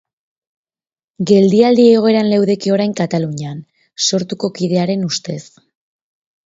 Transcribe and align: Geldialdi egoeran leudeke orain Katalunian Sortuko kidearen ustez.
Geldialdi 1.31 1.85
egoeran 1.99 2.31
leudeke 2.31 2.73
orain 2.79 2.97
Katalunian 3.03 3.63
Sortuko 4.09 4.55
kidearen 4.61 5.07
ustez. 5.15 5.41